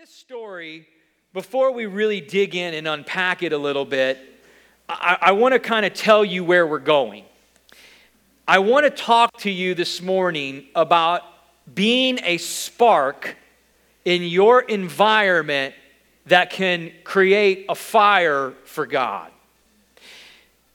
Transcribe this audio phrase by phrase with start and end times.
[0.00, 0.88] This story,
[1.34, 4.18] before we really dig in and unpack it a little bit,
[4.88, 7.26] I, I want to kind of tell you where we're going.
[8.48, 11.20] I want to talk to you this morning about
[11.74, 13.36] being a spark
[14.06, 15.74] in your environment
[16.24, 19.30] that can create a fire for God.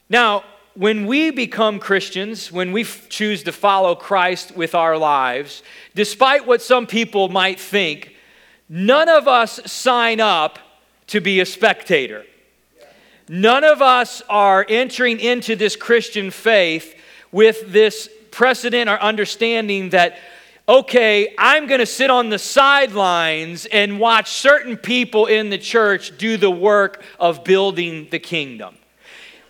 [0.08, 0.44] Now,
[0.76, 5.64] when we become Christians, when we f- choose to follow Christ with our lives,
[5.96, 8.15] despite what some people might think,
[8.70, 10.60] none of us sign up
[11.08, 12.26] to be a spectator.
[13.28, 16.96] None of us are entering into this Christian faith
[17.32, 20.18] with this precedent or understanding that,
[20.70, 26.18] okay, I'm going to sit on the sidelines and watch certain people in the church
[26.18, 28.76] do the work of building the kingdom.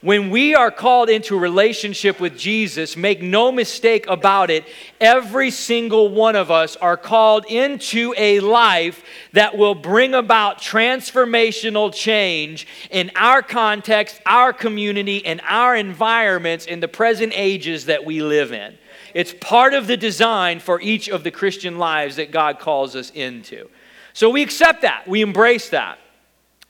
[0.06, 4.64] When we are called into a relationship with Jesus, make no mistake about it,
[5.02, 11.92] every single one of us are called into a life that will bring about transformational
[11.92, 18.22] change in our context, our community, and our environments in the present ages that we
[18.22, 18.78] live in.
[19.16, 23.10] It's part of the design for each of the Christian lives that God calls us
[23.10, 23.72] into.
[24.14, 25.98] So we accept that, we embrace that.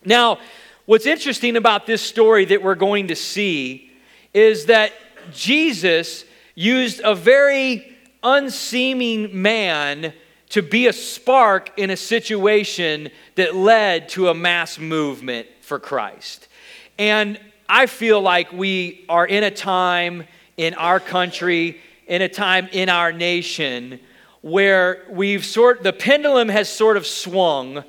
[0.06, 0.40] Now,
[0.86, 3.91] What's interesting about this story that we're going to see
[4.36, 4.94] is that
[5.33, 10.13] Jesus used a very unseeming man
[10.50, 16.47] to be a spark in a situation that led to a mass movement for Christ.
[17.00, 20.25] And I feel like we are in a time
[20.56, 24.00] in our country, in a time in our nation
[24.41, 27.83] where we've sort the pendulum has sort of swung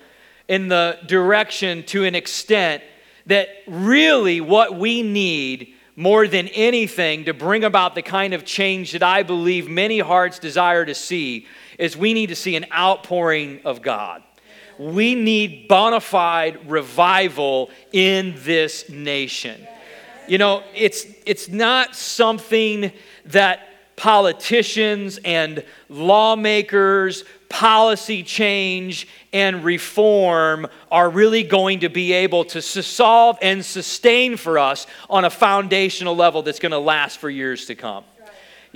[0.48, 2.83] in the direction to an extent
[3.27, 8.92] that really what we need more than anything to bring about the kind of change
[8.92, 11.47] that I believe many hearts desire to see
[11.78, 14.22] is we need to see an outpouring of God.
[14.78, 19.67] We need bona fide revival in this nation.
[20.28, 22.92] You know, it's, it's not something
[23.27, 32.61] that politicians and lawmakers, policy change, and reform are really going to be able to
[32.61, 37.67] solve and sustain for us on a foundational level that's going to last for years
[37.67, 38.05] to come.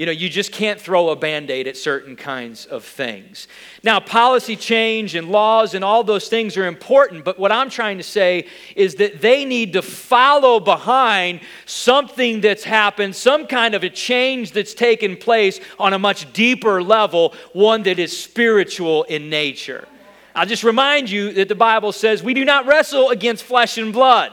[0.01, 3.49] You know, you just can't throw a band aid at certain kinds of things.
[3.83, 7.99] Now, policy change and laws and all those things are important, but what I'm trying
[7.99, 13.85] to say is that they need to follow behind something that's happened, some kind of
[13.85, 19.29] a change that's taken place on a much deeper level, one that is spiritual in
[19.29, 19.87] nature.
[20.35, 23.93] I'll just remind you that the Bible says we do not wrestle against flesh and
[23.93, 24.33] blood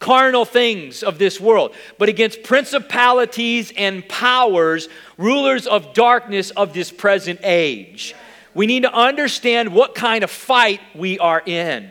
[0.00, 6.90] carnal things of this world, but against principalities and powers, rulers of darkness of this
[6.90, 8.14] present age.
[8.54, 11.90] We need to understand what kind of fight we are in.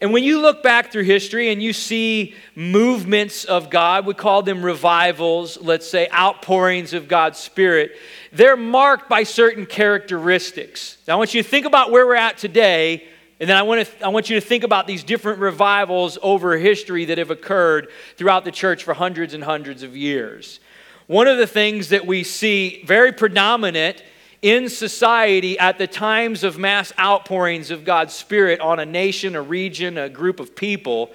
[0.00, 4.42] And when you look back through history and you see movements of God, we call
[4.42, 7.96] them revivals, let's say outpourings of God's Spirit,
[8.32, 10.98] they're marked by certain characteristics.
[11.08, 13.08] Now, I want you to think about where we're at today
[13.40, 16.56] and then I want, to, I want you to think about these different revivals over
[16.56, 20.58] history that have occurred throughout the church for hundreds and hundreds of years.
[21.06, 24.02] One of the things that we see very predominant
[24.42, 29.42] in society at the times of mass outpourings of God's Spirit on a nation, a
[29.42, 31.10] region, a group of people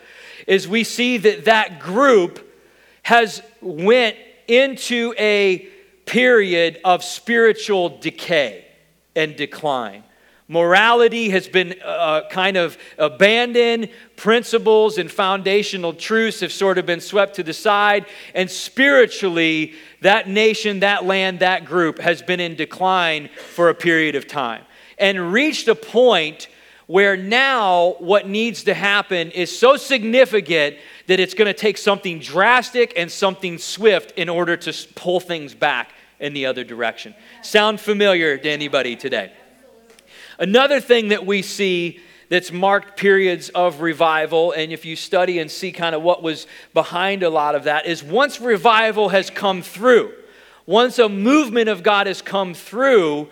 [0.48, 2.50] is we see that that group
[3.04, 4.16] has went
[4.48, 5.68] into a
[6.06, 8.66] period of spiritual decay
[9.16, 10.04] and decline.
[10.48, 13.90] Morality has been uh, kind of abandoned.
[14.18, 18.06] Principles and foundational truths have sort of been swept to the side.
[18.36, 24.16] And spiritually, that nation, that land, that group has been in decline for a period
[24.16, 24.64] of time
[24.98, 26.50] and reached a point
[26.88, 30.76] where now what needs to happen is so significant
[31.08, 35.56] that it's going to take something drastic and something swift in order to pull things
[35.56, 37.16] back in the other direction.
[37.42, 39.32] Sound familiar to anybody today?
[40.44, 45.50] Another thing that we see that's marked periods of revival, and if you study and
[45.50, 49.62] see kind of what was behind a lot of that, is once revival has come
[49.62, 50.12] through,
[50.66, 53.30] once a movement of God has come through,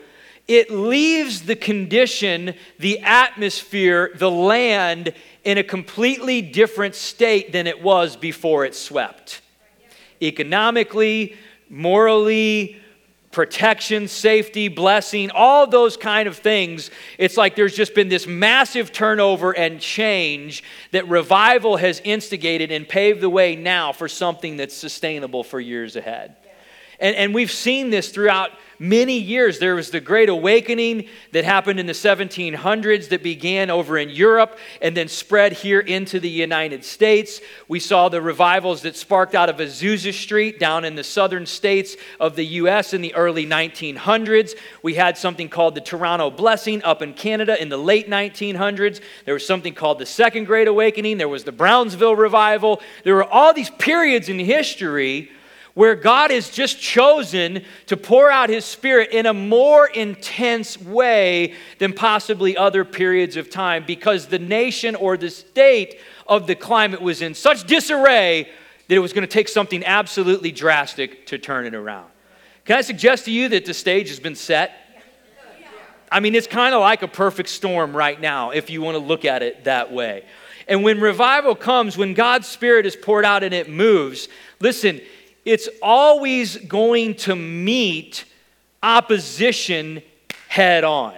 [0.48, 5.14] it leaves the condition, the atmosphere, the land
[5.44, 9.42] in a completely different state than it was before it swept.
[10.22, 11.36] Economically,
[11.70, 12.81] morally,
[13.32, 16.92] protection, safety, blessing, all those kind of things.
[17.18, 22.88] It's like there's just been this massive turnover and change that revival has instigated and
[22.88, 26.36] paved the way now for something that's sustainable for years ahead.
[27.00, 28.52] And, and we've seen this throughout
[28.82, 29.60] many years.
[29.60, 34.58] There was the Great Awakening that happened in the 1700s that began over in Europe
[34.82, 37.42] and then spread here into the United States.
[37.68, 41.96] We saw the revivals that sparked out of Azusa Street down in the southern states
[42.20, 42.96] of the U.S.
[42.96, 44.56] in the early 1900s.
[44.82, 49.00] We had something called the Toronto Blessing up in Canada in the late 1900s.
[49.26, 51.20] There was something called the Second Great Awakening.
[51.20, 52.82] There was the Brownsville Revival.
[53.04, 55.30] There were all these periods in history
[55.74, 61.56] where God has just chosen to pour out His Spirit in a more intense way
[61.80, 67.02] than possibly other periods of time because the nation or the state of the climate
[67.02, 68.50] was in such disarray
[68.88, 72.10] that it was going to take something absolutely drastic to turn it around.
[72.66, 74.74] Can I suggest to you that the stage has been set?
[76.12, 79.00] I mean, it's kind of like a perfect storm right now, if you want to
[79.00, 80.26] look at it that way.
[80.68, 84.28] And when revival comes, when God's Spirit is poured out and it moves,
[84.60, 85.00] listen,
[85.46, 88.26] it's always going to meet
[88.84, 90.02] opposition
[90.48, 91.16] head on.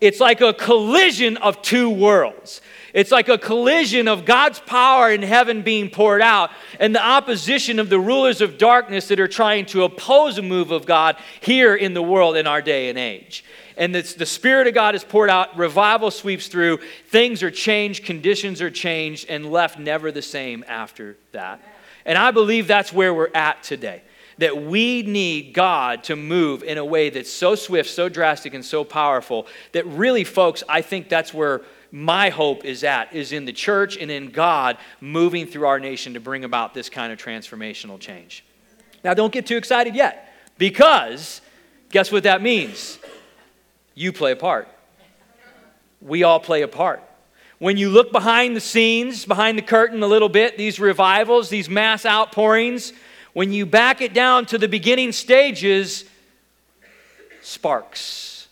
[0.00, 2.60] It's like a collision of two worlds.
[2.94, 6.50] It's like a collision of God's power in heaven being poured out
[6.80, 10.70] and the opposition of the rulers of darkness that are trying to oppose a move
[10.70, 13.44] of God here in the world in our day and age.
[13.76, 16.78] And the, the Spirit of God is poured out, revival sweeps through,
[17.08, 21.60] things are changed, conditions are changed, and left never the same after that.
[22.08, 24.02] And I believe that's where we're at today.
[24.38, 28.64] That we need God to move in a way that's so swift, so drastic, and
[28.64, 31.60] so powerful that really, folks, I think that's where
[31.90, 36.14] my hope is at, is in the church and in God moving through our nation
[36.14, 38.44] to bring about this kind of transformational change.
[39.02, 41.40] Now, don't get too excited yet, because
[41.90, 42.98] guess what that means?
[43.94, 44.68] You play a part.
[46.00, 47.02] We all play a part.
[47.58, 51.68] When you look behind the scenes, behind the curtain a little bit, these revivals, these
[51.68, 52.92] mass outpourings,
[53.32, 56.04] when you back it down to the beginning stages,
[57.42, 58.48] sparks.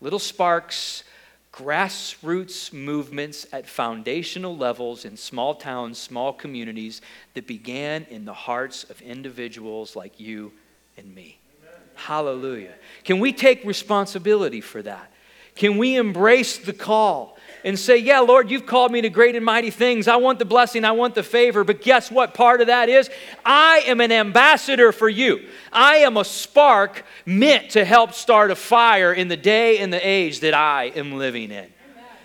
[0.00, 1.04] Little sparks,
[1.52, 7.02] grassroots movements at foundational levels in small towns, small communities
[7.34, 10.52] that began in the hearts of individuals like you
[10.96, 11.38] and me.
[11.60, 11.80] Amen.
[11.94, 12.74] Hallelujah.
[13.04, 15.11] Can we take responsibility for that?
[15.54, 17.32] Can we embrace the call?
[17.64, 20.08] and say, Yeah, Lord, you've called me to great and mighty things.
[20.08, 21.64] I want the blessing, I want the favor.
[21.64, 22.34] But guess what?
[22.34, 23.10] Part of that is
[23.44, 25.46] I am an ambassador for you.
[25.72, 30.06] I am a spark meant to help start a fire in the day and the
[30.06, 31.72] age that I am living in.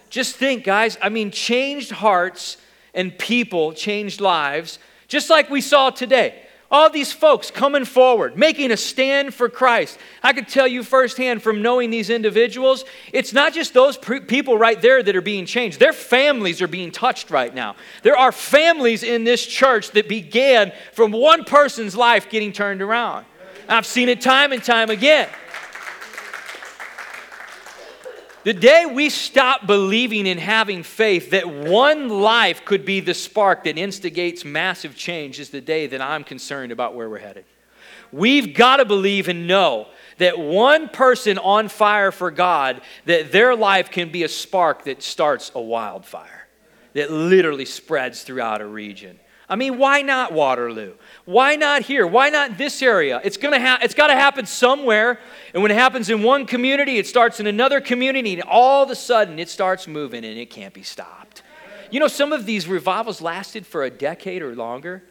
[0.10, 2.58] Just think, guys, I mean, changed hearts
[2.94, 6.47] and people changed lives, just like we saw today.
[6.70, 9.98] All these folks coming forward, making a stand for Christ.
[10.22, 12.84] I could tell you firsthand from knowing these individuals,
[13.14, 15.80] it's not just those pre- people right there that are being changed.
[15.80, 17.78] Their families are being touched right now.
[18.04, 23.26] There are families in this church that began from one person's life getting turned around.
[23.70, 25.30] I've seen it time and time again.
[28.48, 33.66] The day we stop believing and having faith that one life could be the spark
[33.66, 37.44] that instigates massive change is the day that I'm concerned about where we're headed.
[38.10, 43.54] We've got to believe and know that one person on fire for God, that their
[43.54, 46.48] life can be a spark that starts a wildfire,
[46.94, 49.20] that literally spreads throughout a region.
[49.50, 50.94] I mean, why not Waterloo?
[51.24, 52.06] Why not here?
[52.06, 53.22] Why not this area?
[53.24, 55.20] It's gonna ha- it's got to happen somewhere.
[55.54, 58.90] And when it happens in one community, it starts in another community, and all of
[58.90, 61.44] a sudden it starts moving and it can't be stopped.
[61.92, 65.04] You know, some of these revivals lasted for a decade or longer.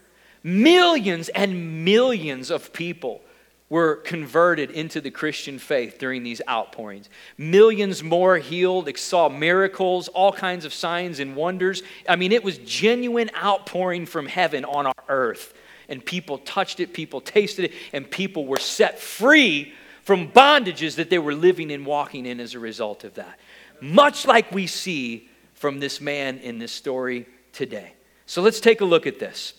[0.43, 3.23] Millions and millions of people
[3.69, 7.09] were converted into the Christian faith during these outpourings.
[7.37, 11.83] Millions more healed, saw miracles, all kinds of signs and wonders.
[12.09, 15.53] I mean, it was genuine outpouring from heaven on our earth.
[15.89, 21.11] And people touched it, people tasted it, and people were set free from bondages that
[21.11, 23.39] they were living and walking in as a result of that.
[23.81, 27.95] Much like we see from this man in this story today.
[28.27, 29.55] So let's take a look at this.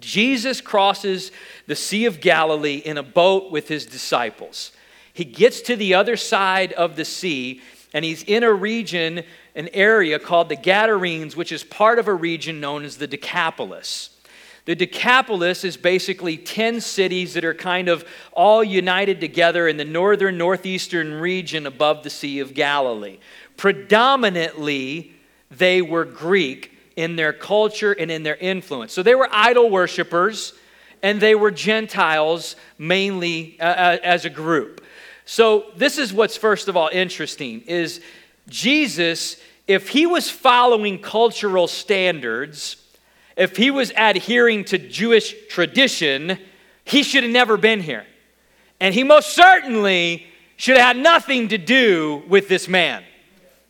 [0.00, 1.32] Jesus crosses
[1.66, 4.72] the Sea of Galilee in a boat with his disciples.
[5.12, 7.60] He gets to the other side of the sea
[7.92, 9.24] and he's in a region,
[9.54, 14.10] an area called the Gadarenes, which is part of a region known as the Decapolis.
[14.66, 19.84] The Decapolis is basically 10 cities that are kind of all united together in the
[19.84, 23.18] northern, northeastern region above the Sea of Galilee.
[23.56, 25.14] Predominantly,
[25.50, 28.92] they were Greek in their culture and in their influence.
[28.92, 30.52] So they were idol worshippers
[31.00, 34.84] and they were Gentiles mainly uh, uh, as a group.
[35.24, 38.00] So this is what's first of all interesting is
[38.48, 42.82] Jesus if he was following cultural standards,
[43.36, 46.36] if he was adhering to Jewish tradition,
[46.84, 48.06] he should have never been here.
[48.80, 50.26] And he most certainly
[50.56, 53.04] should have had nothing to do with this man.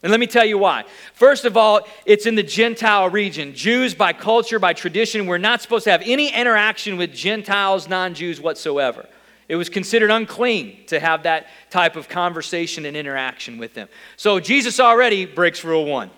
[0.02, 0.85] And let me tell you why.
[1.12, 3.55] First of all, it's in the Gentile region.
[3.55, 8.14] Jews, by culture, by tradition, we're not supposed to have any interaction with Gentiles, non
[8.14, 9.09] Jews whatsoever.
[9.49, 13.88] It was considered unclean to have that type of conversation and interaction with them.
[14.17, 16.11] So Jesus already breaks rule one.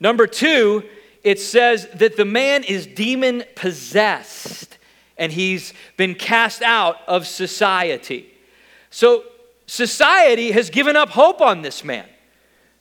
[0.00, 0.84] Number two,
[1.22, 4.78] it says that the man is demon possessed
[5.18, 8.32] and he's been cast out of society.
[8.90, 9.24] So
[9.66, 12.06] society has given up hope on this man.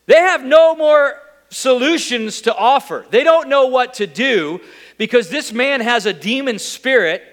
[0.06, 1.20] They have no more
[1.50, 3.06] solutions to offer.
[3.10, 4.60] They don't know what to do
[4.98, 7.24] because this man has a demon spirit,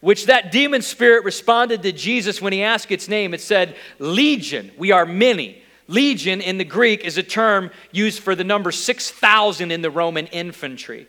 [0.00, 3.34] which that demon spirit responded to Jesus when he asked its name.
[3.34, 5.62] It said, Legion, we are many.
[5.88, 10.26] Legion in the Greek is a term used for the number 6,000 in the Roman
[10.28, 11.08] infantry.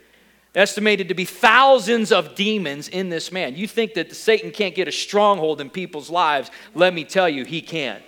[0.56, 3.56] Estimated to be thousands of demons in this man.
[3.56, 6.51] You think that Satan can't get a stronghold in people's lives?
[6.74, 8.01] Let me tell you, he can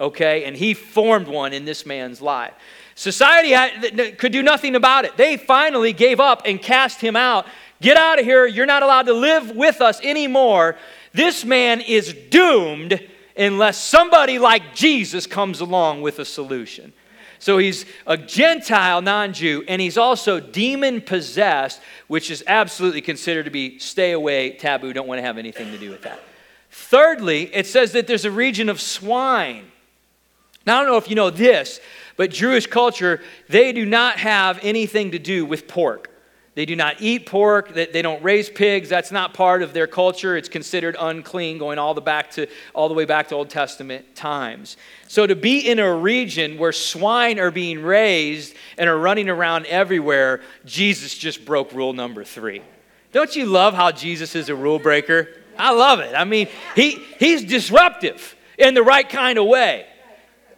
[0.00, 0.44] okay?
[0.44, 2.54] And he formed one in this man's life.
[2.94, 5.16] Society had, could do nothing about it.
[5.16, 7.46] They finally gave up and cast him out.
[7.80, 8.46] Get out of here.
[8.46, 10.76] You're not allowed to live with us anymore.
[11.12, 13.00] This man is doomed
[13.36, 16.92] unless somebody like Jesus comes along with a solution.
[17.38, 23.44] So he's a Gentile non Jew, and he's also demon possessed, which is absolutely considered
[23.44, 26.20] to be stay away, taboo, don't want to have anything to do with that.
[26.70, 29.72] Thirdly, it says that there's a region of swine.
[30.66, 31.80] Now, I don't know if you know this,
[32.16, 36.10] but Jewish culture, they do not have anything to do with pork.
[36.54, 37.72] They do not eat pork.
[37.72, 38.88] They don't raise pigs.
[38.88, 40.36] That's not part of their culture.
[40.36, 44.14] It's considered unclean, going all the back to all the way back to Old Testament
[44.16, 44.76] times.
[45.08, 49.66] So to be in a region where swine are being raised and are running around
[49.66, 52.62] everywhere, Jesus just broke rule number three.
[53.12, 55.28] Don't you love how Jesus is a rule breaker?
[55.56, 56.14] I love it.
[56.14, 59.86] I mean, he, he's disruptive in the right kind of way.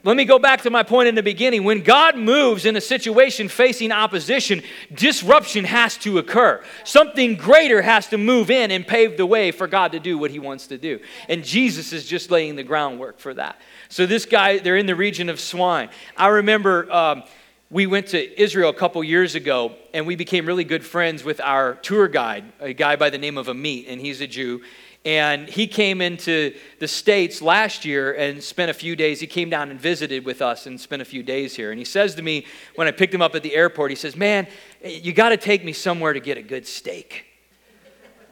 [0.04, 1.62] Let me go back to my point in the beginning.
[1.62, 6.60] When God moves in a situation facing opposition, disruption has to occur.
[6.82, 10.32] Something greater has to move in and pave the way for God to do what
[10.32, 10.98] he wants to do.
[11.28, 13.60] And Jesus is just laying the groundwork for that.
[13.88, 15.88] So, this guy, they're in the region of swine.
[16.16, 17.22] I remember um,
[17.70, 21.40] we went to Israel a couple years ago, and we became really good friends with
[21.40, 24.62] our tour guide, a guy by the name of Amit, and he's a Jew.
[25.04, 29.18] And he came into the States last year and spent a few days.
[29.18, 31.72] He came down and visited with us and spent a few days here.
[31.72, 34.14] And he says to me when I picked him up at the airport, he says,
[34.14, 34.46] Man,
[34.84, 37.24] you got to take me somewhere to get a good steak.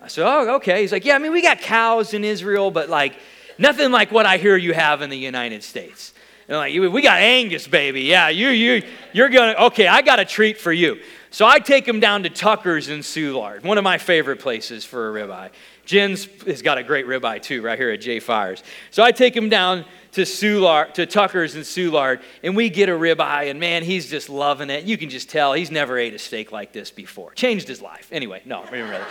[0.01, 0.81] I said, Oh, okay.
[0.81, 3.19] He's like, Yeah, I mean, we got cows in Israel, but like
[3.59, 6.15] nothing like what I hear you have in the United States.
[6.47, 8.03] And like, we got Angus, baby.
[8.03, 11.01] Yeah, you, you, you're gonna, okay, I got a treat for you.
[11.31, 15.17] So I take him down to Tucker's in Soulard, one of my favorite places for
[15.17, 15.51] a ribeye.
[15.91, 18.63] Jen's has got a great ribeye too, right here at Jay Fires.
[18.93, 22.93] So I take him down to Soulard, to Tucker's and Soulard, and we get a
[22.93, 24.85] ribeye, and man, he's just loving it.
[24.85, 27.33] You can just tell he's never ate a steak like this before.
[27.33, 28.09] Changed his life.
[28.13, 29.03] Anyway, no, really.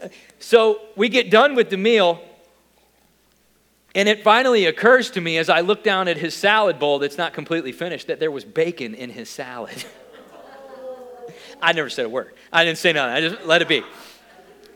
[0.40, 2.20] so we get done with the meal,
[3.94, 7.16] and it finally occurs to me as I look down at his salad bowl that's
[7.16, 9.86] not completely finished that there was bacon in his salad.
[11.62, 12.34] I never said a word.
[12.52, 13.14] I didn't say nothing.
[13.14, 13.82] I just let it be.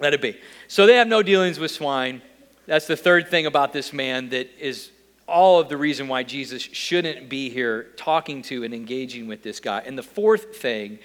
[0.03, 0.37] Let it be.
[0.67, 2.23] So they have no dealings with swine.
[2.67, 4.91] That's the third thing about this man that is
[5.29, 9.61] all of the reason why Jesus shouldn't be here talking to and engaging with this
[9.61, 9.81] guy.
[9.87, 10.99] And the fourth thing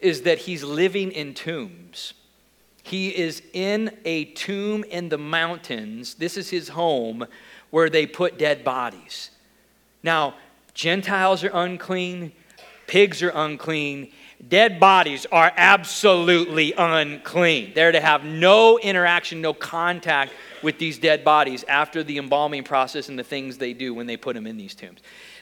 [0.00, 2.12] is that he's living in tombs.
[2.82, 6.16] He is in a tomb in the mountains.
[6.16, 7.26] This is his home
[7.70, 9.30] where they put dead bodies.
[10.02, 10.34] Now,
[10.74, 12.32] Gentiles are unclean,
[12.86, 14.12] pigs are unclean,
[14.46, 17.72] Dead bodies are absolutely unclean.
[17.74, 20.32] They're to have no interaction, no contact
[20.62, 24.16] with these dead bodies after the embalming process and the things they do when they
[24.16, 24.98] put them in these tombs.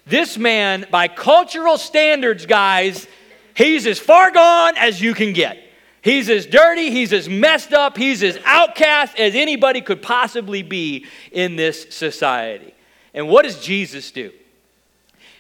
[0.07, 3.07] This man, by cultural standards, guys,
[3.54, 5.59] he's as far gone as you can get.
[6.02, 11.07] He's as dirty, he's as messed up, he's as outcast as anybody could possibly be
[11.33, 12.75] in this society.
[13.12, 14.30] And what does Jesus do?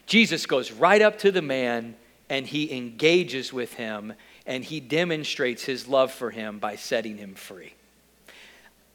[0.06, 1.94] Jesus goes right up to the man
[2.30, 4.14] and he engages with him
[4.46, 7.74] and he demonstrates his love for him by setting him free.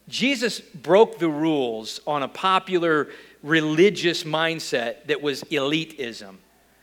[0.08, 3.10] Jesus broke the rules on a popular
[3.44, 6.36] religious mindset that was elitism,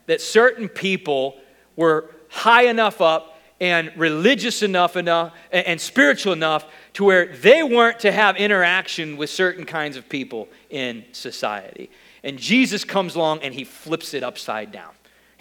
[0.05, 1.37] that certain people
[1.75, 7.99] were high enough up and religious enough enough and spiritual enough to where they weren't
[7.99, 11.89] to have interaction with certain kinds of people in society.
[12.23, 14.91] And Jesus comes along and he flips it upside down.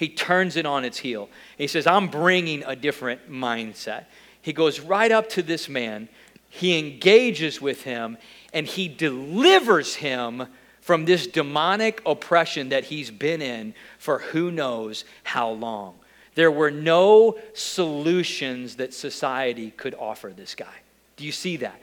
[0.03, 1.29] He turns it on its heel.
[1.57, 4.07] He says, I'm bringing a different mindset.
[4.41, 6.09] He goes right up to this man,
[6.49, 8.19] he engages with him,
[8.53, 10.49] and he delivers him
[10.81, 15.95] from this demonic oppression that he's been in for who knows how long.
[16.35, 20.81] There were no solutions that society could offer this guy.
[21.15, 21.81] Do you see that?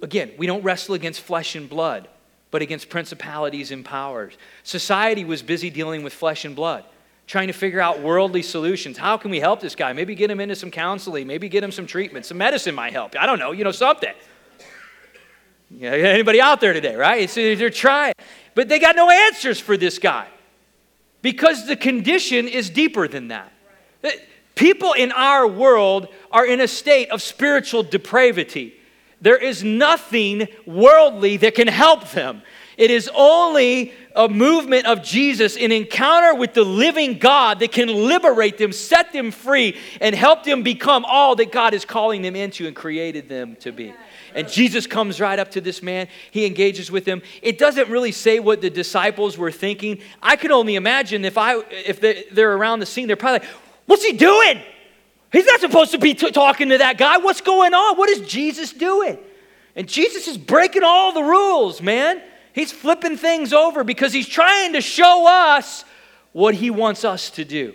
[0.00, 2.08] Again, we don't wrestle against flesh and blood,
[2.50, 4.38] but against principalities and powers.
[4.62, 6.86] Society was busy dealing with flesh and blood,
[7.28, 8.96] trying to figure out worldly solutions.
[8.96, 9.92] How can we help this guy?
[9.92, 13.14] Maybe get him into some counseling, maybe get him some treatment, some medicine might help.
[13.20, 14.14] I don't know, you know, something.
[15.80, 17.28] Anybody out there today, right?
[17.28, 18.14] So they're trying.
[18.54, 20.26] But they got no answers for this guy
[21.20, 23.52] because the condition is deeper than that.
[24.02, 24.12] Eh,
[24.54, 28.74] people in our world are in a state of spiritual depravity.
[29.20, 32.40] There is nothing worldly that can help them.
[32.78, 37.88] It is only a movement of Jesus, an encounter with the living God that can
[37.88, 42.36] liberate them, set them free, and help them become all that God is calling them
[42.36, 43.92] into and created them to be.
[44.32, 46.06] And Jesus comes right up to this man.
[46.30, 47.20] He engages with him.
[47.42, 49.98] It doesn't really say what the disciples were thinking.
[50.22, 53.48] I can only imagine if I if they're around the scene, they're probably like,
[53.86, 54.62] "What's he doing?
[55.32, 57.18] He's not supposed to be t- talking to that guy.
[57.18, 57.96] What's going on?
[57.96, 59.18] What is Jesus doing?"
[59.74, 62.22] And Jesus is breaking all the rules, man.
[62.58, 65.84] He's flipping things over because he's trying to show us
[66.32, 67.72] what he wants us to do.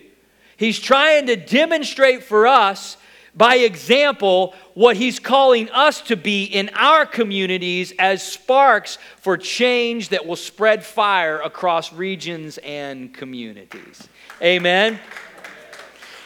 [0.57, 2.97] He's trying to demonstrate for us
[3.33, 10.09] by example what he's calling us to be in our communities as sparks for change
[10.09, 14.09] that will spread fire across regions and communities.
[14.41, 14.99] Amen.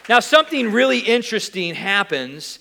[0.09, 2.57] Now, something really interesting happens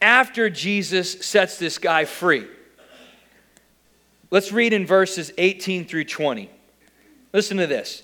[0.00, 2.46] after Jesus sets this guy free.
[4.30, 6.50] Let's read in verses 18 through 20.
[7.32, 8.02] Listen to this.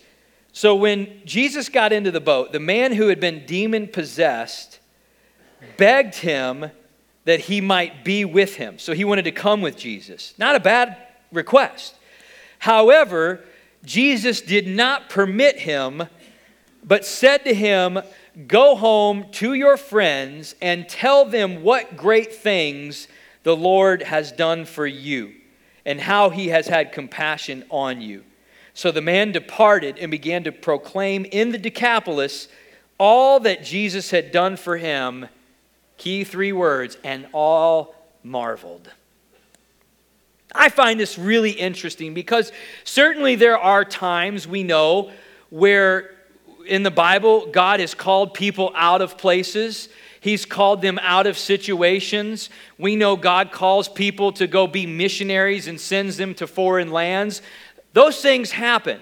[0.52, 4.80] So, when Jesus got into the boat, the man who had been demon possessed
[5.76, 6.71] begged him
[7.26, 8.78] that he might be with him.
[8.78, 10.33] So he wanted to come with Jesus.
[10.38, 10.97] Not a bad
[11.33, 11.95] request.
[12.59, 13.45] However,
[13.85, 16.04] Jesus did not permit him,
[16.85, 18.00] but said to him,
[18.47, 23.08] Go home to your friends and tell them what great things
[23.43, 25.34] the Lord has done for you
[25.86, 28.25] and how he has had compassion on you.
[28.75, 32.49] So the man departed and began to proclaim in the Decapolis
[32.99, 35.28] all that Jesus had done for him
[35.96, 38.90] Key three words, and all marveled.
[40.54, 42.52] I find this really interesting because
[42.84, 45.10] certainly there are times we know
[45.50, 46.10] where
[46.66, 49.88] in the Bible God has called people out of places.
[50.26, 52.50] He's called them out of situations.
[52.78, 57.43] We know God calls people to go be missionaries and sends them to foreign lands.
[57.93, 59.00] Those things happen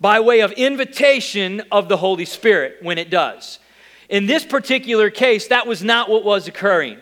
[0.00, 3.60] by way of invitation of the Holy Spirit when it does.
[4.08, 6.98] In this particular case, that was not what was occurring.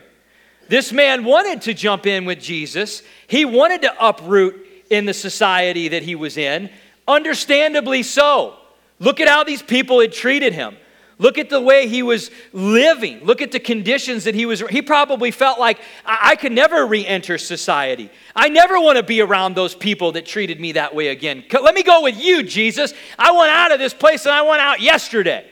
[0.69, 5.89] This man wanted to jump in with Jesus, he wanted to uproot in the society
[5.89, 6.69] that he was in,
[7.09, 8.55] understandably so.
[8.99, 10.77] Look at how these people had treated him.
[11.23, 13.25] Look at the way he was living.
[13.25, 14.61] Look at the conditions that he was.
[14.61, 18.11] He probably felt like, I, I could never re enter society.
[18.35, 21.45] I never want to be around those people that treated me that way again.
[21.53, 22.93] Let me go with you, Jesus.
[23.17, 25.49] I went out of this place and I went out yesterday.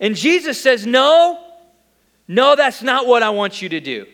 [0.00, 1.40] And Jesus says, No,
[2.26, 4.06] no, that's not what I want you to do.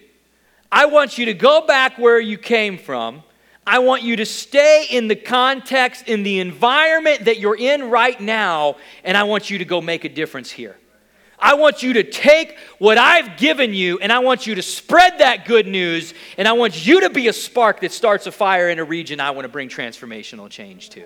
[0.70, 3.22] I want you to go back where you came from.
[3.70, 8.18] I want you to stay in the context, in the environment that you're in right
[8.18, 10.74] now, and I want you to go make a difference here.
[11.38, 15.18] I want you to take what I've given you and I want you to spread
[15.18, 18.70] that good news, and I want you to be a spark that starts a fire
[18.70, 21.04] in a region I want to bring transformational change to.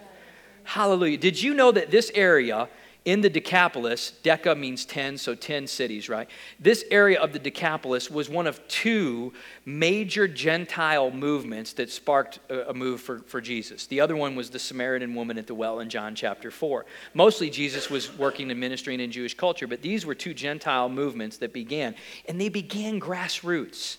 [0.63, 1.19] Hallelujah.
[1.19, 2.69] Did you know that this area
[3.05, 6.29] in the Decapolis, Deca means 10, so 10 cities, right?
[6.61, 9.33] This area of the Decapolis was one of two
[9.65, 13.87] major Gentile movements that sparked a move for, for Jesus.
[13.87, 16.87] The other one was the Samaritan woman at the well in John chapter 4.
[17.13, 21.39] Mostly Jesus was working and ministering in Jewish culture, but these were two Gentile movements
[21.39, 21.97] that began,
[22.29, 23.97] and they began grassroots.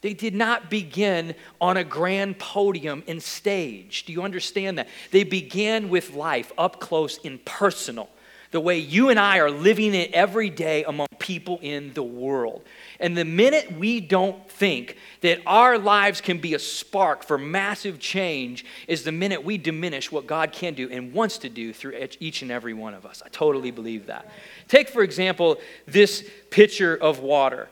[0.00, 4.04] They did not begin on a grand podium and stage.
[4.04, 4.88] Do you understand that?
[5.12, 8.10] They began with life up close and personal
[8.54, 12.62] the way you and I are living it every day among people in the world.
[13.00, 17.98] And the minute we don't think that our lives can be a spark for massive
[17.98, 22.06] change is the minute we diminish what God can do and wants to do through
[22.20, 23.24] each and every one of us.
[23.26, 24.30] I totally believe that.
[24.68, 27.68] Take, for example, this pitcher of water.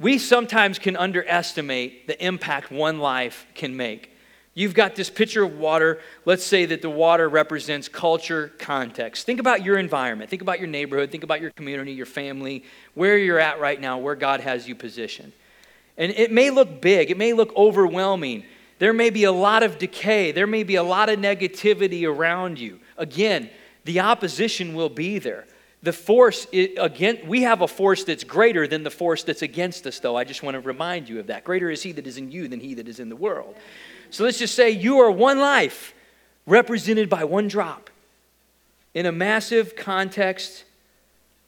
[0.00, 4.11] We sometimes can underestimate the impact one life can make.
[4.54, 6.00] You've got this pitcher of water.
[6.26, 9.24] Let's say that the water represents culture, context.
[9.24, 10.28] Think about your environment.
[10.28, 11.10] Think about your neighborhood.
[11.10, 14.74] Think about your community, your family, where you're at right now, where God has you
[14.74, 15.32] positioned.
[15.96, 18.44] And it may look big, it may look overwhelming.
[18.78, 20.32] There may be a lot of decay.
[20.32, 22.80] There may be a lot of negativity around you.
[22.98, 23.48] Again,
[23.84, 25.46] the opposition will be there.
[25.84, 29.98] The force, again, we have a force that's greater than the force that's against us,
[30.00, 30.16] though.
[30.16, 31.44] I just want to remind you of that.
[31.44, 33.54] Greater is he that is in you than he that is in the world.
[34.12, 35.94] So let's just say you are one life
[36.46, 37.88] represented by one drop
[38.92, 40.64] in a massive context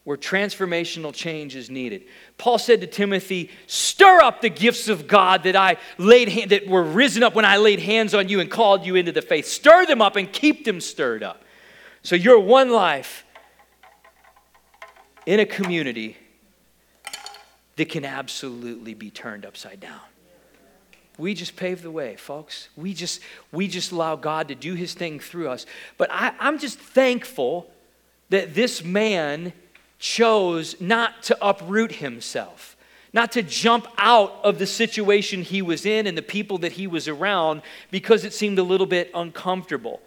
[0.04, 2.04] where transformational change is needed.
[2.38, 6.66] Paul said to Timothy, "Stir up the gifts of God that I laid hand, that
[6.66, 9.46] were risen up when I laid hands on you and called you into the faith.
[9.46, 11.44] Stir them up and keep them stirred up."
[12.02, 13.24] So you're one life
[15.26, 16.16] in a community
[17.76, 20.00] that can absolutely be turned upside down.
[21.16, 22.68] We just pave the way, folks.
[22.76, 23.20] We just
[23.52, 25.64] we just allow God to do his thing through us.
[25.96, 27.70] But I, I'm just thankful
[28.30, 29.52] that this man
[29.98, 32.76] chose not to uproot himself,
[33.12, 36.86] not to jump out of the situation he was in and the people that he
[36.86, 40.00] was around because it seemed a little bit uncomfortable.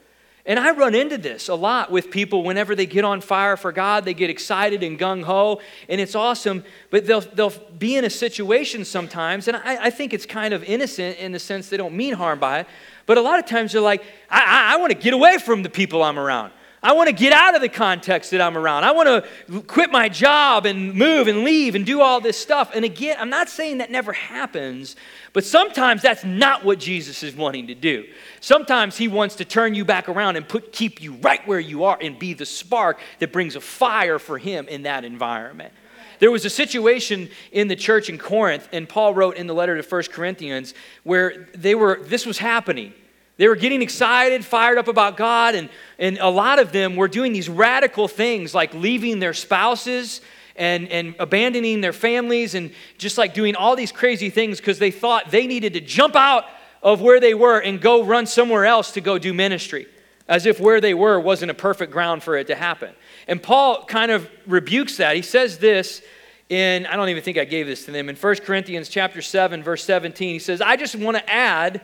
[0.48, 3.74] And I run into this a lot with people whenever they get on fire for
[3.74, 8.06] God, they get excited and gung ho, and it's awesome, but they'll, they'll be in
[8.06, 11.76] a situation sometimes, and I, I think it's kind of innocent in the sense they
[11.76, 12.68] don't mean harm by it,
[13.06, 15.64] but a lot of times they're like, I, I, I want to get away from
[15.64, 16.54] the people I'm around.
[16.82, 18.84] I want to get out of the context that I'm around.
[18.84, 22.72] I want to quit my job and move and leave and do all this stuff.
[22.74, 24.96] And again, I'm not saying that never happens,
[25.38, 28.08] but sometimes that's not what Jesus is wanting to do.
[28.40, 31.84] Sometimes he wants to turn you back around and put keep you right where you
[31.84, 35.72] are and be the spark that brings a fire for him in that environment.
[36.18, 39.80] There was a situation in the church in Corinth, and Paul wrote in the letter
[39.80, 40.74] to 1 Corinthians
[41.04, 42.92] where they were this was happening.
[43.38, 45.70] They were getting excited, fired up about God, and,
[46.00, 50.20] and a lot of them were doing these radical things like leaving their spouses
[50.58, 54.92] and, and abandoning their families and just like doing all these crazy things because they
[54.92, 56.46] thought they needed to jump out
[56.82, 59.88] of where they were and go run somewhere else to go do ministry,
[60.28, 62.94] as if where they were wasn't a perfect ground for it to happen.
[63.28, 65.16] And Paul kind of rebukes that.
[65.16, 66.02] He says this
[66.50, 69.64] in, I don't even think I gave this to them, in 1 Corinthians chapter 7,
[69.64, 70.34] verse 17.
[70.34, 71.82] He says, I just want to add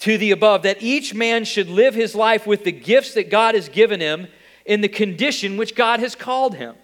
[0.00, 3.54] to the above that each man should live his life with the gifts that God
[3.54, 4.28] has given him
[4.64, 6.74] in the condition which God has called him.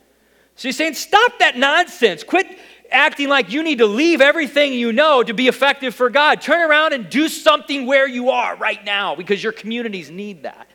[0.56, 2.24] So he's saying, stop that nonsense.
[2.24, 2.46] Quit
[2.90, 6.40] acting like you need to leave everything you know to be effective for God.
[6.40, 10.66] Turn around and do something where you are right now because your communities need that.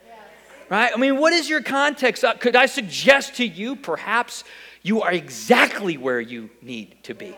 [0.69, 0.91] Right?
[0.93, 2.23] I mean, what is your context?
[2.23, 4.45] Uh, could I suggest to you perhaps
[4.83, 7.35] you are exactly where you need to be?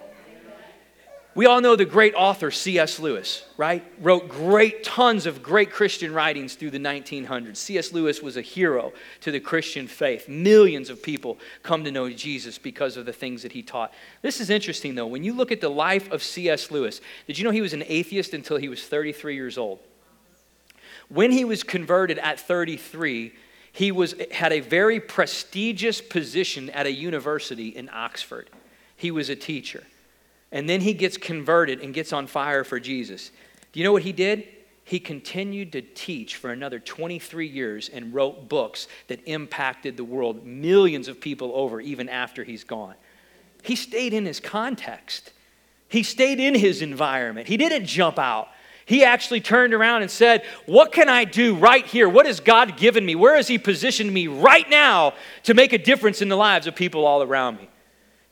[1.36, 3.00] We all know the great author C.S.
[3.00, 3.84] Lewis, right?
[4.00, 7.58] Wrote great, tons of great Christian writings through the 1900s.
[7.58, 7.92] C.S.
[7.92, 10.30] Lewis was a hero to the Christian faith.
[10.30, 13.92] Millions of people come to know Jesus because of the things that he taught.
[14.22, 15.08] This is interesting, though.
[15.08, 16.70] When you look at the life of C.S.
[16.70, 19.80] Lewis, did you know he was an atheist until he was 33 years old?
[21.10, 23.34] When he was converted at 33,
[23.72, 28.52] he was, had a very prestigious position at a university in Oxford.
[28.96, 29.84] He was a teacher
[30.54, 33.32] and then he gets converted and gets on fire for Jesus.
[33.74, 34.48] Do you know what he did?
[34.86, 40.46] He continued to teach for another 23 years and wrote books that impacted the world,
[40.46, 42.94] millions of people over, even after he's gone.
[43.64, 45.34] He stayed in his context,
[45.90, 47.48] he stayed in his environment.
[47.48, 48.48] He didn't jump out.
[48.86, 52.10] He actually turned around and said, What can I do right here?
[52.10, 53.16] What has God given me?
[53.16, 55.14] Where has He positioned me right now
[55.44, 57.70] to make a difference in the lives of people all around me?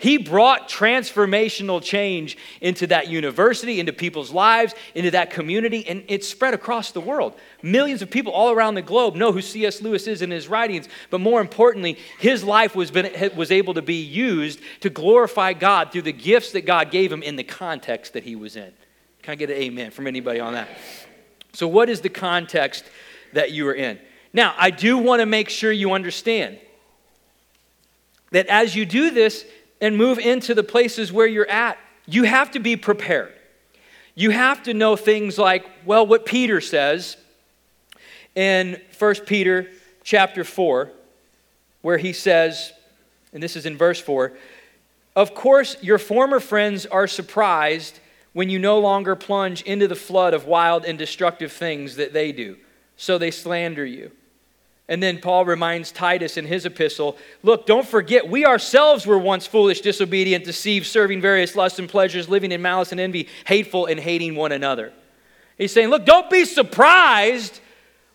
[0.01, 6.25] He brought transformational change into that university, into people's lives, into that community, and it
[6.25, 7.35] spread across the world.
[7.61, 9.79] Millions of people all around the globe know who C.S.
[9.79, 13.83] Lewis is in his writings, but more importantly, his life was, been, was able to
[13.83, 18.13] be used to glorify God through the gifts that God gave him in the context
[18.13, 18.73] that he was in.
[19.21, 20.67] Can I get an amen from anybody on that?
[21.53, 22.85] So, what is the context
[23.33, 23.99] that you are in?
[24.33, 26.57] Now, I do want to make sure you understand
[28.31, 29.45] that as you do this,
[29.81, 33.33] and move into the places where you're at, you have to be prepared.
[34.13, 37.17] You have to know things like, well, what Peter says
[38.35, 39.67] in 1 Peter
[40.03, 40.91] chapter 4,
[41.81, 42.71] where he says,
[43.33, 44.33] and this is in verse 4
[45.15, 47.99] Of course, your former friends are surprised
[48.33, 52.31] when you no longer plunge into the flood of wild and destructive things that they
[52.31, 52.57] do,
[52.95, 54.11] so they slander you.
[54.91, 59.47] And then Paul reminds Titus in his epistle look, don't forget, we ourselves were once
[59.47, 63.97] foolish, disobedient, deceived, serving various lusts and pleasures, living in malice and envy, hateful and
[63.97, 64.91] hating one another.
[65.57, 67.61] He's saying, look, don't be surprised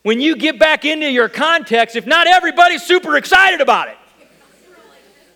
[0.02, 3.96] when you get back into your context if not everybody's super excited about it.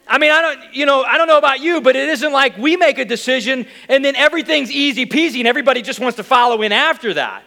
[0.07, 2.59] I mean, I don't, you know, I don't know about you, but it isn't like
[2.59, 6.61] we make a decision and then everything's easy peasy and everybody just wants to follow
[6.61, 7.45] in after that.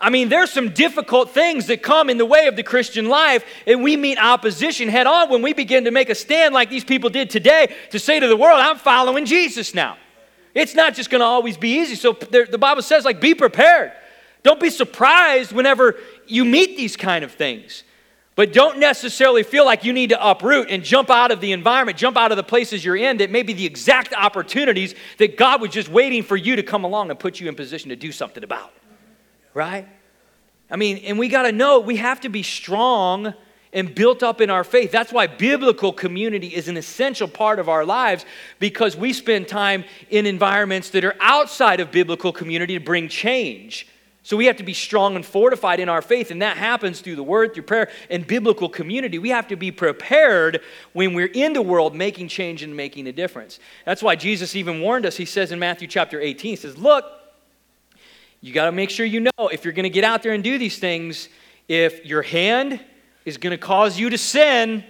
[0.00, 3.44] I mean, there's some difficult things that come in the way of the Christian life,
[3.66, 6.84] and we meet opposition head on when we begin to make a stand like these
[6.84, 9.98] people did today to say to the world, I'm following Jesus now.
[10.54, 11.96] It's not just going to always be easy.
[11.96, 13.92] So the Bible says, like, be prepared.
[14.42, 17.84] Don't be surprised whenever you meet these kind of things.
[18.36, 21.98] But don't necessarily feel like you need to uproot and jump out of the environment,
[21.98, 25.60] jump out of the places you're in that may be the exact opportunities that God
[25.60, 28.12] was just waiting for you to come along and put you in position to do
[28.12, 28.72] something about.
[29.54, 29.88] Right?
[30.70, 33.34] I mean, and we got to know we have to be strong
[33.72, 34.90] and built up in our faith.
[34.90, 38.24] That's why biblical community is an essential part of our lives
[38.58, 43.86] because we spend time in environments that are outside of biblical community to bring change.
[44.22, 47.16] So we have to be strong and fortified in our faith, and that happens through
[47.16, 49.18] the word, through prayer, and biblical community.
[49.18, 50.60] We have to be prepared
[50.92, 53.58] when we're in the world making change and making a difference.
[53.86, 55.16] That's why Jesus even warned us.
[55.16, 57.04] He says in Matthew chapter 18, He says, Look,
[58.40, 60.42] you got to make sure you know if you're going to get out there and
[60.42, 61.28] do these things,
[61.68, 62.80] if your hand
[63.24, 64.84] is going to cause you to sin,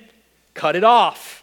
[0.54, 1.42] cut it off.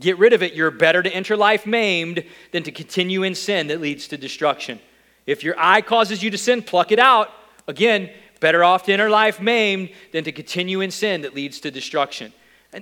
[0.00, 0.54] Get rid of it.
[0.54, 4.80] You're better to enter life maimed than to continue in sin that leads to destruction.
[5.26, 7.30] If your eye causes you to sin, pluck it out.
[7.68, 11.70] Again, better off to enter life maimed than to continue in sin that leads to
[11.70, 12.32] destruction.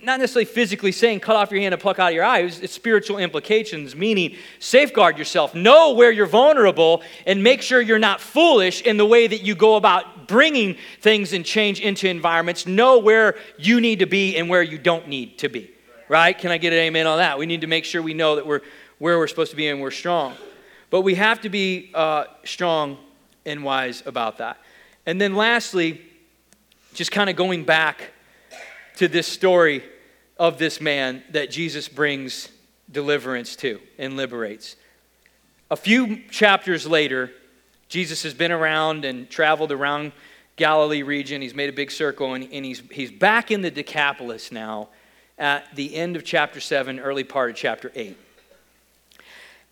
[0.03, 3.19] Not necessarily physically saying cut off your hand and pluck out your eye, it's spiritual
[3.19, 8.97] implications, meaning safeguard yourself, know where you're vulnerable, and make sure you're not foolish in
[8.97, 12.67] the way that you go about bringing things and change into environments.
[12.67, 15.71] Know where you need to be and where you don't need to be.
[16.09, 16.37] Right?
[16.37, 17.39] Can I get an amen on that?
[17.39, 18.61] We need to make sure we know that we're
[18.99, 20.35] where we're supposed to be and we're strong.
[20.89, 22.99] But we have to be uh, strong
[23.45, 24.59] and wise about that.
[25.07, 26.01] And then lastly,
[26.95, 28.13] just kind of going back
[28.97, 29.83] to this story
[30.37, 32.49] of this man that Jesus brings
[32.91, 34.77] deliverance to and liberates.
[35.71, 37.31] A few chapters later,
[37.89, 40.13] Jesus has been around and traveled around
[40.57, 41.43] Galilee region.
[41.43, 44.89] He's made a big circle and, and he's, he's back in the Decapolis now
[45.39, 48.17] at the end of chapter 7, early part of chapter 8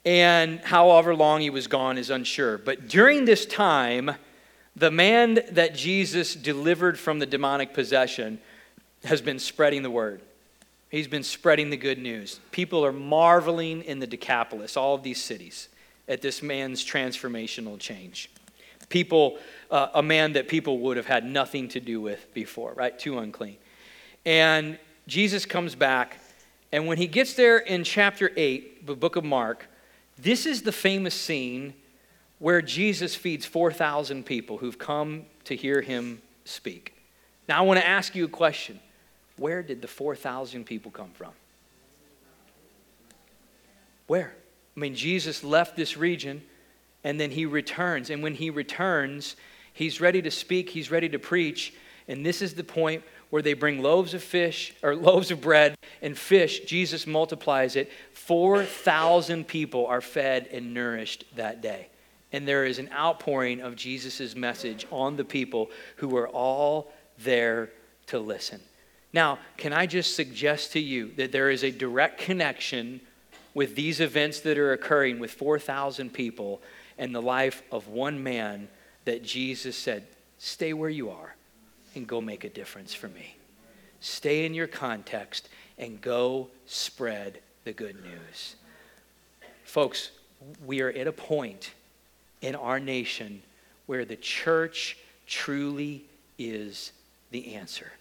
[0.05, 2.59] and however long he was gone is unsure.
[2.59, 4.13] But during this time,
[4.75, 8.41] the man that Jesus delivered from the demonic possession
[9.05, 10.21] has been spreading the word.
[10.91, 12.41] He's been spreading the good news.
[12.51, 15.69] People are marveling in the Decapolis, all of these cities,
[16.09, 18.31] at this man's transformational change.
[18.89, 19.39] People,
[19.71, 22.99] uh, a man that people would have had nothing to do with before, right?
[22.99, 23.57] Too unclean.
[24.27, 26.19] And Jesus comes back,
[26.73, 29.69] and when he gets there in chapter 8, the book of Mark,
[30.19, 31.73] this is the famous scene
[32.41, 36.95] where Jesus feeds 4,000 people who've come to hear him speak.
[37.49, 38.81] Now, I want to ask you a question
[39.41, 41.31] Where did the 4,000 people come from?
[44.07, 44.35] Where?
[44.77, 46.43] I mean, Jesus left this region
[47.05, 48.11] and then he returns.
[48.11, 49.37] And when he returns,
[49.73, 51.73] he's ready to speak, he's ready to preach.
[52.07, 55.75] And this is the point where they bring loaves of fish or loaves of bread
[56.03, 56.61] and fish.
[56.67, 57.91] Jesus multiplies it.
[58.13, 61.89] 4,000 people are fed and nourished that day.
[62.31, 67.71] And there is an outpouring of Jesus' message on the people who are all there
[68.09, 68.61] to listen.
[69.13, 73.01] Now, can I just suggest to you that there is a direct connection
[73.55, 76.61] with these events that are occurring with 4,000 people
[76.97, 78.69] and the life of one man
[79.05, 80.07] that Jesus said,
[80.39, 81.35] Stay where you are
[81.95, 83.37] and go make a difference for me.
[84.01, 88.57] Stay in your context and go spread the good news.
[89.65, 90.11] Folks,
[90.65, 91.73] we are at a point
[92.41, 93.43] in our nation
[93.87, 94.97] where the church
[95.27, 96.05] truly
[96.39, 96.93] is
[97.31, 97.93] the answer.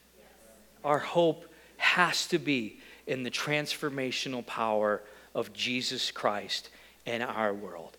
[0.84, 1.46] Our hope
[1.78, 5.02] has to be in the transformational power
[5.34, 6.70] of Jesus Christ
[7.06, 7.98] in our world.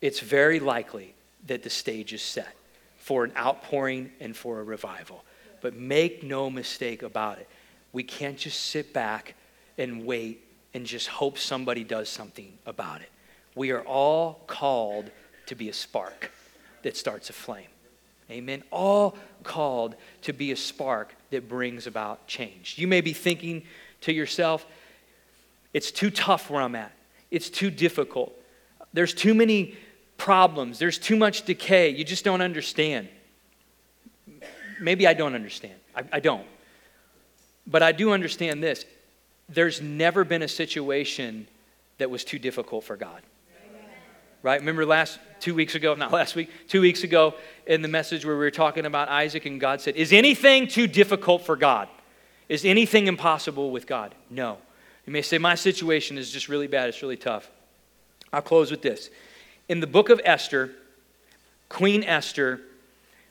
[0.00, 1.14] It's very likely
[1.46, 2.54] that the stage is set
[2.96, 5.24] for an outpouring and for a revival.
[5.60, 7.48] But make no mistake about it.
[7.92, 9.34] We can't just sit back
[9.78, 13.10] and wait and just hope somebody does something about it.
[13.54, 15.10] We are all called
[15.46, 16.30] to be a spark
[16.82, 17.68] that starts a flame.
[18.30, 18.62] Amen.
[18.70, 22.74] All called to be a spark that brings about change.
[22.78, 23.64] You may be thinking
[24.02, 24.66] to yourself,
[25.72, 26.92] it's too tough where I'm at.
[27.30, 28.34] It's too difficult.
[28.92, 29.76] There's too many
[30.16, 31.90] problems, there's too much decay.
[31.90, 33.08] You just don't understand.
[34.80, 35.74] Maybe I don't understand.
[35.94, 36.46] I, I don't.
[37.66, 38.84] But I do understand this
[39.48, 41.46] there's never been a situation
[41.98, 43.20] that was too difficult for God.
[44.44, 44.60] Right?
[44.60, 47.34] Remember last two weeks ago, not last week, two weeks ago
[47.66, 50.86] in the message where we were talking about Isaac and God said, Is anything too
[50.86, 51.88] difficult for God?
[52.50, 54.14] Is anything impossible with God?
[54.28, 54.58] No.
[55.06, 57.50] You may say, My situation is just really bad, it's really tough.
[58.34, 59.08] I'll close with this.
[59.70, 60.72] In the book of Esther,
[61.70, 62.60] Queen Esther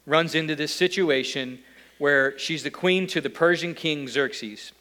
[0.08, 1.60] runs into this situation
[2.00, 4.72] where she's the queen to the Persian king Xerxes.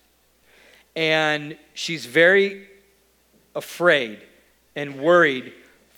[0.97, 2.68] And she's very
[3.55, 4.23] afraid
[4.75, 5.53] and worried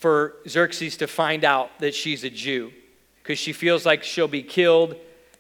[0.05, 2.71] for Xerxes to find out that she's a Jew
[3.23, 4.97] because she feels like she'll be killed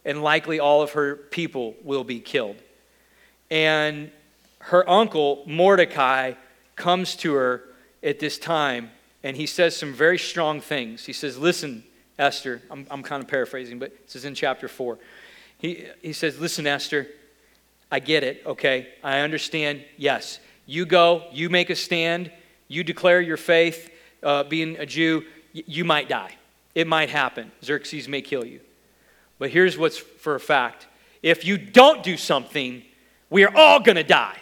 [0.07, 2.57] and likely all of her people will be killed.
[3.51, 4.11] And
[4.61, 6.33] her uncle, Mordecai,
[6.77, 7.65] comes to her
[8.03, 8.91] at this time
[9.23, 11.05] and he says some very strong things.
[11.05, 11.85] He says, Listen,
[12.19, 14.99] Esther, I'm, I'm kind of paraphrasing, but this is in chapter 4.
[15.59, 17.07] He, he says, Listen, Esther,
[17.93, 18.89] I get it, okay?
[19.03, 19.85] I understand.
[19.99, 22.33] Yes, you go, you make a stand,
[22.67, 23.91] you declare your faith,
[24.25, 26.35] uh, being a Jew, y- you might die.
[26.75, 27.53] It might happen.
[27.63, 28.61] Xerxes may kill you.
[29.39, 30.87] But here's what's for a fact
[31.23, 32.83] if you don't do something,
[33.31, 34.37] we are all going to die.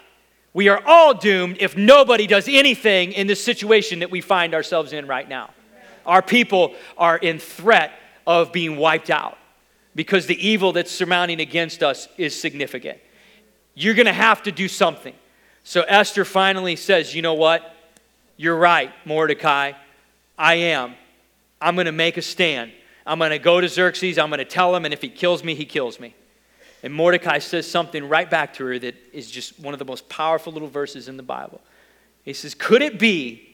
[0.55, 4.93] We are all doomed if nobody does anything in this situation that we find ourselves
[4.93, 5.51] in right now.
[6.05, 7.93] Our people are in threat
[8.27, 9.39] of being wiped out
[9.95, 12.99] because the evil that's surmounting against us is significant.
[13.75, 15.15] You're going to have to do something.
[15.65, 17.75] So Esther finally says, You know what?
[18.37, 19.73] You're right, Mordecai.
[20.39, 20.95] I am.
[21.61, 22.73] I'm going to make a stand.
[23.07, 24.19] I'm going to go to Xerxes.
[24.19, 26.15] I'm going to tell him, and if he kills me, he kills me.
[26.83, 30.09] And Mordecai says something right back to her that is just one of the most
[30.09, 31.61] powerful little verses in the Bible.
[32.25, 33.49] He says, Could it be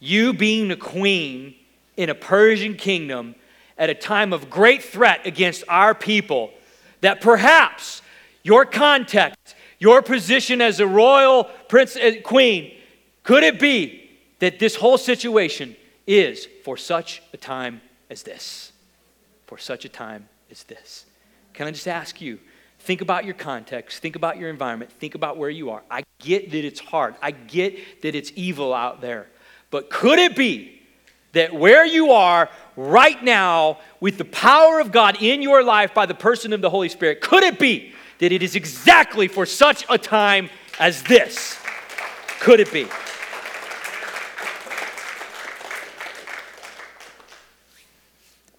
[0.00, 1.54] you being a queen
[1.96, 3.34] in a Persian kingdom
[3.78, 6.50] at a time of great threat against our people
[7.00, 8.02] that perhaps
[8.42, 12.75] your context, your position as a royal prince, uh, queen,
[13.26, 14.08] could it be
[14.38, 15.74] that this whole situation
[16.06, 18.70] is for such a time as this?
[19.46, 21.06] For such a time as this.
[21.52, 22.38] Can I just ask you?
[22.78, 25.82] Think about your context, think about your environment, think about where you are.
[25.90, 29.26] I get that it's hard, I get that it's evil out there.
[29.72, 30.80] But could it be
[31.32, 36.06] that where you are right now, with the power of God in your life by
[36.06, 39.84] the person of the Holy Spirit, could it be that it is exactly for such
[39.88, 41.58] a time as this?
[42.38, 42.86] Could it be?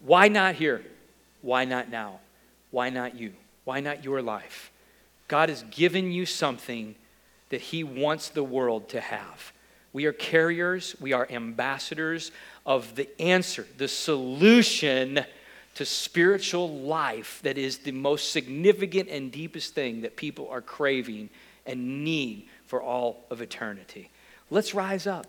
[0.08, 0.82] Why not here?
[1.42, 2.20] Why not now?
[2.70, 3.34] Why not you?
[3.64, 4.72] Why not your life?
[5.28, 6.94] God has given you something
[7.50, 9.52] that He wants the world to have.
[9.92, 12.32] We are carriers, we are ambassadors
[12.64, 15.26] of the answer, the solution
[15.74, 21.28] to spiritual life that is the most significant and deepest thing that people are craving
[21.66, 24.08] and need for all of eternity.
[24.48, 25.26] Let's rise up.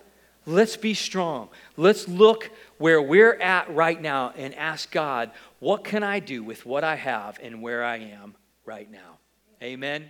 [0.50, 1.50] Let's be strong.
[1.78, 6.66] Let's look where we're at right now and ask God, what can I do with
[6.66, 8.36] what I have and where I am
[8.66, 9.20] right now?
[9.62, 10.10] Amen.